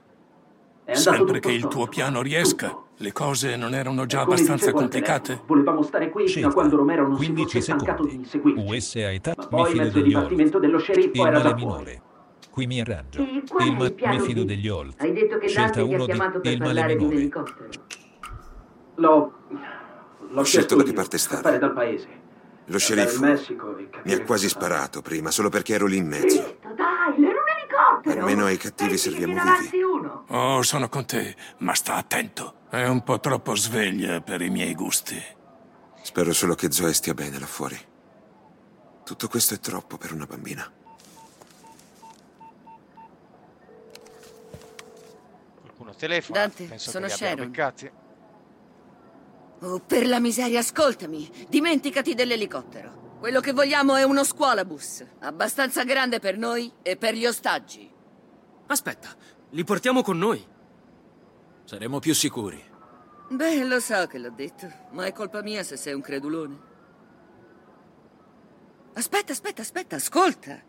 Sempre 0.91 1.25
tutto 1.25 1.39
che 1.39 1.51
il 1.51 1.67
tuo 1.67 1.87
piano 1.87 2.21
riesca, 2.21 2.75
le 2.99 3.11
cose 3.11 3.55
non 3.55 3.73
erano 3.75 4.05
già 4.05 4.21
abbastanza 4.21 4.71
complicate? 4.71 5.41
Volevamo 5.45 5.81
stare 5.83 6.09
qui 6.09 6.27
fino 6.27 6.47
a 6.47 6.53
quando 6.53 6.77
Romero 6.77 7.07
non 7.07 7.15
15 7.17 7.47
si 7.47 7.57
fosse 7.57 7.61
stancato 7.61 8.03
di 8.05 8.15
inseguirci. 8.15 8.63
US 8.65 8.95
a 8.95 9.11
età. 9.11 9.33
Ma 9.37 9.43
Mi 9.43 9.49
poi 9.49 9.71
fido 9.71 10.35
mezzo 10.35 10.57
Holt. 10.57 10.59
dello 10.59 10.79
sceriffo 10.79 11.09
Il 11.13 11.19
era 11.21 11.31
male 11.31 11.43
da 11.43 11.55
minore. 11.55 12.01
Qui 12.49 12.65
mi 12.65 12.79
arrangio. 12.81 13.19
E 13.21 13.23
Il 13.23 13.75
ma- 13.77 14.09
mi 14.09 14.19
fido 14.19 14.43
degli 14.43 14.67
Holt. 14.67 14.99
Hai 14.99 15.13
detto 15.13 15.37
che 15.37 15.47
Scelta 15.47 15.79
Dante 15.81 15.87
ti 15.87 15.93
ha 15.93 15.95
1 15.95 16.05
di 16.05 16.11
chiamato 16.11 16.39
per 16.39 16.57
parlare 16.57 16.95
di 16.95 17.03
un 17.03 17.11
elicottero. 17.11 17.69
L'ho... 18.95 19.33
L'ho 20.29 20.39
Ho 20.39 20.43
scelto 20.43 20.75
da 20.75 20.83
che 20.83 20.93
parte 20.93 21.17
stare. 21.17 21.35
scappare 21.41 21.59
dal 21.59 21.73
paese. 21.73 22.07
Lo 22.65 22.79
sceriffo 22.79 23.23
mi 23.23 24.13
ha 24.13 24.23
quasi 24.25 24.49
sparato 24.49 25.01
prima, 25.01 25.31
solo 25.31 25.47
perché 25.49 25.75
ero 25.75 25.85
lì 25.85 25.97
in 25.97 26.07
mezzo. 26.07 26.57
Dai, 26.75 27.23
era 27.23 27.39
un 27.39 27.47
elicottero! 27.57 27.96
Almeno 28.07 28.45
ai 28.45 28.57
cattivi 28.57 28.97
serviamo 28.97 29.33
vivi. 29.33 29.81
Oh, 30.29 30.61
sono 30.61 30.89
con 30.89 31.05
te, 31.05 31.35
ma 31.59 31.73
sta 31.73 31.95
attento. 31.95 32.65
È 32.69 32.85
un 32.85 33.03
po' 33.03 33.19
troppo 33.19 33.55
sveglia 33.55 34.21
per 34.21 34.41
i 34.41 34.49
miei 34.49 34.73
gusti. 34.73 35.21
Spero 36.01 36.33
solo 36.33 36.55
che 36.55 36.71
Zoe 36.71 36.93
stia 36.93 37.13
bene 37.13 37.39
là 37.39 37.45
fuori. 37.45 37.77
Tutto 39.03 39.27
questo 39.27 39.53
è 39.53 39.59
troppo 39.59 39.97
per 39.97 40.13
una 40.13 40.25
bambina. 40.25 40.69
Qualcuno 45.61 45.95
telefona. 45.95 46.39
Dante, 46.39 46.63
Penso 46.65 46.89
sono 46.91 47.07
che 47.07 47.15
li 47.17 47.25
abbiano 47.25 47.35
Sharon. 47.35 47.51
beccati. 47.51 47.91
Oh, 49.61 49.79
per 49.79 50.07
la 50.07 50.19
miseria, 50.19 50.59
ascoltami. 50.59 51.29
Dimenticati 51.49 52.13
dell'elicottero. 52.13 53.15
Quello 53.19 53.39
che 53.39 53.53
vogliamo 53.53 53.95
è 53.95 54.03
uno 54.03 54.23
scuolabus. 54.23 55.03
Abbastanza 55.19 55.83
grande 55.83 56.19
per 56.19 56.37
noi 56.37 56.71
e 56.83 56.95
per 56.97 57.15
gli 57.15 57.25
ostaggi. 57.25 57.91
Aspetta, 58.67 59.09
li 59.51 59.63
portiamo 59.63 60.01
con 60.01 60.17
noi. 60.17 60.45
Saremo 61.63 61.99
più 61.99 62.13
sicuri. 62.13 62.63
Beh, 63.29 63.63
lo 63.65 63.79
so 63.79 64.07
che 64.07 64.17
l'ho 64.19 64.31
detto, 64.31 64.71
ma 64.91 65.05
è 65.05 65.11
colpa 65.11 65.41
mia 65.41 65.63
se 65.63 65.75
sei 65.75 65.93
un 65.93 66.01
credulone. 66.01 66.59
Aspetta, 68.93 69.31
aspetta, 69.31 69.61
aspetta, 69.61 69.95
ascolta. 69.97 70.59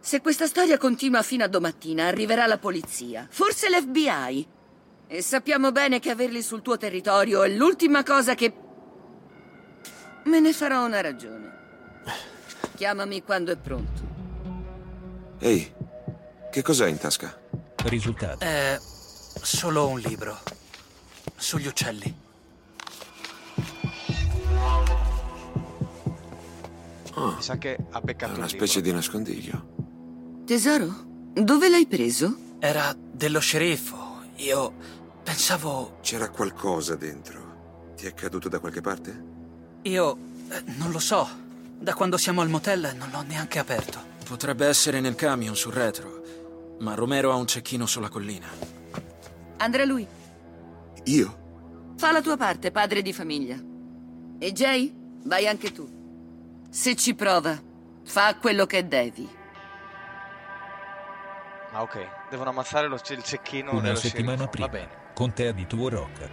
Se 0.00 0.20
questa 0.20 0.46
storia 0.46 0.78
continua 0.78 1.22
fino 1.22 1.44
a 1.44 1.48
domattina, 1.48 2.06
arriverà 2.06 2.46
la 2.46 2.58
polizia, 2.58 3.26
forse 3.28 3.68
l'FBI. 3.68 4.48
E 5.08 5.22
sappiamo 5.22 5.72
bene 5.72 5.98
che 5.98 6.10
averli 6.10 6.42
sul 6.42 6.62
tuo 6.62 6.76
territorio 6.76 7.42
è 7.42 7.48
l'ultima 7.48 8.02
cosa 8.02 8.34
che... 8.34 8.52
Me 10.24 10.40
ne 10.40 10.52
farò 10.52 10.84
una 10.84 11.00
ragione. 11.00 11.56
Chiamami 12.76 13.22
quando 13.22 13.50
è 13.50 13.56
pronto. 13.56 14.02
Ehi, 15.40 15.72
che 16.50 16.62
cos'hai 16.62 16.90
in 16.90 16.98
tasca? 16.98 17.36
Risultato. 17.84 18.44
È 18.44 18.78
solo 19.40 19.88
un 19.88 19.98
libro. 20.00 20.38
Sugli 21.36 21.66
uccelli. 21.66 22.14
Mi 27.16 27.42
sa 27.42 27.58
che 27.58 27.76
ha 27.90 28.00
beccato 28.00 28.32
È 28.32 28.36
una 28.36 28.44
un 28.44 28.48
specie 28.50 28.76
libro. 28.76 28.90
di 28.90 28.96
nascondiglio. 28.96 29.66
Tesoro, 30.46 31.04
dove 31.34 31.68
l'hai 31.68 31.86
preso? 31.86 32.36
Era 32.58 32.94
dello 32.96 33.40
sceriffo. 33.40 34.22
Io 34.36 34.72
pensavo... 35.24 35.98
C'era 36.00 36.28
qualcosa 36.30 36.94
dentro. 36.94 37.92
Ti 37.96 38.06
è 38.06 38.14
caduto 38.14 38.48
da 38.48 38.58
qualche 38.60 38.80
parte? 38.80 39.24
Io... 39.82 40.16
eh, 40.50 40.62
non 40.76 40.90
lo 40.90 40.98
so. 41.00 41.28
Da 41.80 41.94
quando 41.94 42.16
siamo 42.16 42.40
al 42.40 42.48
motel 42.48 42.94
non 42.96 43.10
l'ho 43.10 43.22
neanche 43.22 43.58
aperto. 43.58 44.16
Potrebbe 44.24 44.66
essere 44.66 45.00
nel 45.00 45.14
camion 45.14 45.56
sul 45.56 45.72
retro, 45.72 46.17
ma 46.80 46.94
Romero 46.94 47.30
ha 47.32 47.36
un 47.36 47.46
cecchino 47.46 47.86
sulla 47.86 48.08
collina. 48.08 48.46
Andrà 49.58 49.84
lui. 49.84 50.06
Io? 51.04 51.46
Fa 51.96 52.12
la 52.12 52.20
tua 52.22 52.36
parte, 52.36 52.70
padre 52.70 53.02
di 53.02 53.12
famiglia. 53.12 53.56
E 54.38 54.52
Jay, 54.52 54.94
vai 55.24 55.46
anche 55.48 55.72
tu. 55.72 55.88
Se 56.70 56.94
ci 56.94 57.14
prova, 57.14 57.60
fa 58.04 58.36
quello 58.36 58.66
che 58.66 58.86
devi. 58.86 59.28
Ah, 61.72 61.82
ok. 61.82 62.28
Devono 62.30 62.50
ammazzare 62.50 62.86
lo, 62.88 62.94
il 62.96 63.22
cecchino 63.22 63.72
Una 63.72 63.80
dello 63.80 63.96
settimana 63.96 64.36
sceriffo. 64.36 64.50
prima. 64.50 64.66
Va 64.66 64.72
bene. 64.72 64.88
Contea 65.14 65.52
di 65.52 65.66
Tuo 65.66 65.88
Rock. 65.88 66.28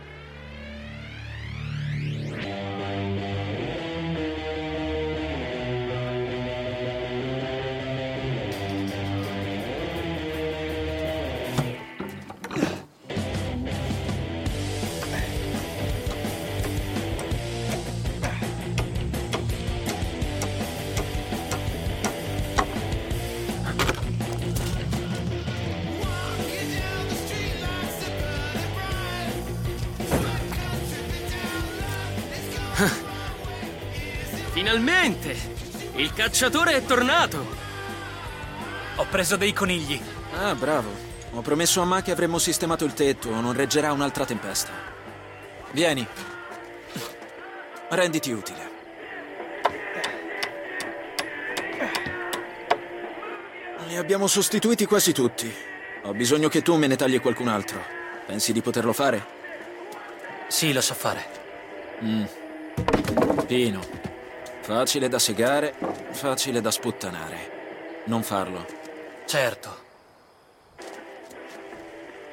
Finalmente! 34.51 35.37
Il 35.95 36.13
cacciatore 36.13 36.75
è 36.75 36.85
tornato! 36.85 37.45
Ho 38.97 39.05
preso 39.09 39.35
dei 39.35 39.53
conigli. 39.53 39.99
Ah, 40.37 40.55
bravo. 40.55 40.89
Ho 41.31 41.41
promesso 41.41 41.81
a 41.81 41.85
Ma 41.85 42.01
che 42.01 42.11
avremmo 42.11 42.37
sistemato 42.37 42.85
il 42.85 42.93
tetto, 42.93 43.29
non 43.29 43.53
reggerà 43.53 43.91
un'altra 43.91 44.25
tempesta. 44.25 44.71
Vieni, 45.71 46.07
renditi 47.89 48.31
utile. 48.31 48.73
Li 53.87 53.97
abbiamo 53.97 54.27
sostituiti 54.27 54.85
quasi 54.85 55.11
tutti. 55.11 55.53
Ho 56.03 56.13
bisogno 56.13 56.47
che 56.47 56.61
tu 56.61 56.75
me 56.75 56.87
ne 56.87 56.95
tagli 56.95 57.19
qualcun 57.19 57.49
altro. 57.49 57.83
Pensi 58.25 58.53
di 58.53 58.61
poterlo 58.61 58.93
fare? 58.93 59.25
Sì, 60.47 60.71
lo 60.71 60.81
so 60.81 60.93
fare. 60.93 61.25
Mm. 62.03 62.23
Pino. 63.45 63.81
Facile 64.61 65.07
da 65.07 65.19
segare, 65.19 65.73
facile 66.11 66.61
da 66.61 66.71
sputtanare. 66.71 68.03
Non 68.05 68.23
farlo. 68.23 68.65
Certo. 69.25 69.83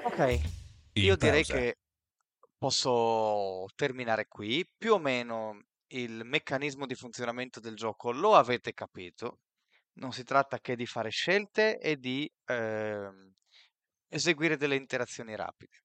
Ok, 0.05 0.19
In 0.95 1.05
io 1.05 1.17
direi 1.17 1.45
pausa. 1.45 1.55
che 1.55 1.79
posso 2.57 3.67
terminare 3.75 4.27
qui. 4.29 4.67
Più 4.77 4.95
o 4.95 4.99
meno 4.99 5.61
il 5.89 6.23
meccanismo 6.25 6.87
di 6.87 6.95
funzionamento 6.95 7.61
del 7.61 7.77
gioco 7.77 8.11
lo 8.13 8.35
avete 8.35 8.73
capito. 8.75 9.41
Non 9.95 10.13
si 10.13 10.25
tratta 10.25 10.59
che 10.61 10.75
di 10.77 10.87
fare 10.87 11.11
scelte 11.11 11.79
e 11.79 11.99
di 11.99 12.31
ehm, 12.47 13.33
eseguire 14.09 14.57
delle 14.57 14.77
interazioni 14.77 15.37
rapide. 15.37 15.83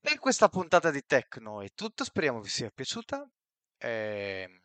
Per 0.00 0.18
questa 0.18 0.48
puntata 0.48 0.90
di 0.90 1.02
Tecno 1.06 1.62
è 1.62 1.70
tutto, 1.74 2.04
speriamo 2.04 2.40
vi 2.40 2.48
sia 2.48 2.70
piaciuta. 2.70 3.28
Ehm, 3.78 4.60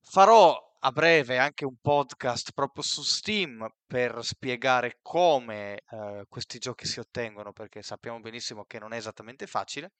farò 0.00 0.76
a 0.80 0.92
breve 0.92 1.38
anche 1.38 1.64
un 1.64 1.76
podcast 1.80 2.52
proprio 2.52 2.82
su 2.82 3.02
Steam 3.02 3.66
per 3.86 4.24
spiegare 4.24 4.98
come 5.02 5.82
eh, 5.90 6.24
questi 6.28 6.58
giochi 6.58 6.86
si 6.86 7.00
ottengono, 7.00 7.52
perché 7.52 7.82
sappiamo 7.82 8.20
benissimo 8.20 8.64
che 8.64 8.78
non 8.78 8.92
è 8.92 8.96
esattamente 8.96 9.46
facile. 9.46 9.92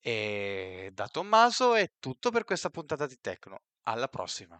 E 0.00 0.90
da 0.92 1.08
Tommaso 1.08 1.74
è 1.74 1.90
tutto 1.98 2.30
per 2.30 2.44
questa 2.44 2.70
puntata 2.70 3.06
di 3.06 3.18
Tecno. 3.20 3.62
Alla 3.84 4.08
prossima. 4.08 4.58